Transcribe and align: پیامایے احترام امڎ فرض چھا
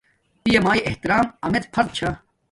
پیامایے 0.43 0.81
احترام 0.89 1.25
امڎ 1.45 1.63
فرض 1.73 1.89
چھا 1.97 2.09